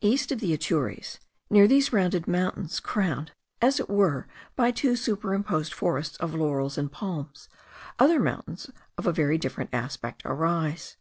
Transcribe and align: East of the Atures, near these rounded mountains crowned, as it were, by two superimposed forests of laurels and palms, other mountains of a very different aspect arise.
East 0.00 0.30
of 0.30 0.38
the 0.38 0.52
Atures, 0.52 1.18
near 1.50 1.66
these 1.66 1.92
rounded 1.92 2.28
mountains 2.28 2.78
crowned, 2.78 3.32
as 3.60 3.80
it 3.80 3.90
were, 3.90 4.28
by 4.54 4.70
two 4.70 4.94
superimposed 4.94 5.74
forests 5.74 6.16
of 6.18 6.34
laurels 6.36 6.78
and 6.78 6.92
palms, 6.92 7.48
other 7.98 8.20
mountains 8.20 8.70
of 8.96 9.08
a 9.08 9.12
very 9.12 9.38
different 9.38 9.70
aspect 9.72 10.22
arise. 10.24 10.98